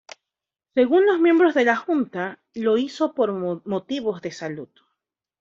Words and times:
Según 0.73 1.05
los 1.05 1.19
miembros 1.19 1.53
de 1.53 1.63
la 1.63 1.75
junta, 1.75 2.39
lo 2.55 2.79
hizo 2.79 3.13
por 3.13 3.33
motivos 3.33 4.19
de 4.23 4.31
salud. 4.31 4.69